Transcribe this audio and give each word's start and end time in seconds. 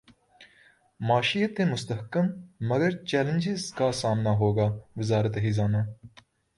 معیشت 0.99 1.61
مستحکم 1.61 2.27
مگر 2.69 2.91
چیلنجز 3.05 3.61
کا 3.77 3.91
سامنا 4.01 4.31
ہوگا 4.39 4.67
وزارت 4.97 5.35
خزانہ 5.43 5.81